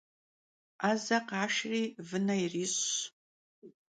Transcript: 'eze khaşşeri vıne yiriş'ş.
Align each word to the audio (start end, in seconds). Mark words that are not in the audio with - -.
'eze 0.83 1.17
khaşşeri 1.29 1.83
vıne 2.07 2.35
yiriş'ş. 2.41 2.85